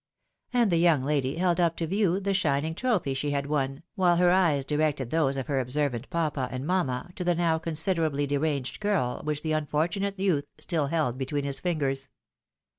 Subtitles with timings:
[0.51, 4.15] "And the young lady held up to view the shining trophy she had won, while
[4.15, 8.79] her eyes directed those of her observant papa and mamma to the now considerably deranged
[8.79, 12.09] curl which the un fortunate youth still held between his fingers.